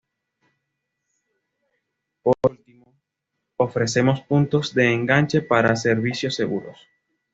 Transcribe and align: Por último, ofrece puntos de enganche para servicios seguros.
Por 2.23 2.35
último, 2.51 2.91
ofrece 3.57 4.01
puntos 4.27 4.73
de 4.73 4.91
enganche 4.95 5.43
para 5.43 5.75
servicios 5.75 6.33
seguros. 6.33 6.79